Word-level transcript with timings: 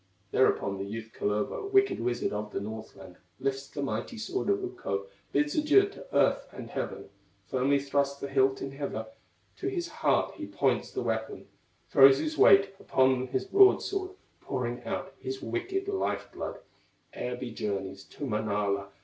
Thereupon 0.31 0.79
the 0.79 0.83
youth, 0.83 1.11
Kullervo, 1.13 1.71
Wicked 1.71 1.99
wizard 1.99 2.33
of 2.33 2.51
the 2.51 2.59
Northland, 2.59 3.17
Lifts 3.39 3.67
the 3.67 3.83
mighty 3.83 4.17
sword 4.17 4.49
of 4.49 4.63
Ukko, 4.63 5.05
Bids 5.31 5.53
adieu 5.53 5.87
to 5.89 6.07
earth 6.11 6.47
and 6.51 6.71
heaven; 6.71 7.09
Firmly 7.45 7.77
thrusts 7.77 8.19
the 8.19 8.27
hilt 8.27 8.63
in 8.63 8.71
heather, 8.71 9.05
To 9.57 9.67
his 9.67 9.89
heart 9.89 10.33
he 10.37 10.47
points 10.47 10.89
the 10.89 11.03
weapon, 11.03 11.45
Throws 11.91 12.17
his 12.17 12.35
weight 12.35 12.73
upon 12.79 13.27
his 13.27 13.45
broadsword, 13.45 14.15
Pouring 14.41 14.83
out 14.85 15.13
his 15.19 15.39
wicked 15.43 15.87
life 15.87 16.29
blood, 16.33 16.57
Ere 17.13 17.35
he 17.35 17.51
journeys 17.53 18.03
to 18.05 18.25
Manala. 18.25 18.87